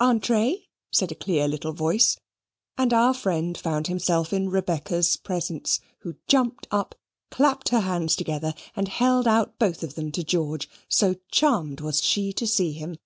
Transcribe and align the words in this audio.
"Entrez," 0.00 0.56
said 0.92 1.10
a 1.10 1.16
clear 1.16 1.48
little 1.48 1.72
voice, 1.72 2.16
and 2.78 2.92
our 2.94 3.12
friend 3.12 3.58
found 3.58 3.88
himself 3.88 4.32
in 4.32 4.48
Rebecca's 4.48 5.16
presence; 5.16 5.80
who 6.02 6.14
jumped 6.28 6.68
up, 6.70 6.94
clapped 7.32 7.70
her 7.70 7.80
hands 7.80 8.14
together, 8.14 8.54
and 8.76 8.86
held 8.86 9.26
out 9.26 9.58
both 9.58 9.82
of 9.82 9.96
them 9.96 10.12
to 10.12 10.22
George, 10.22 10.68
so 10.88 11.16
charmed 11.32 11.80
was 11.80 12.04
she 12.04 12.32
to 12.34 12.46
see 12.46 12.70
him. 12.70 12.98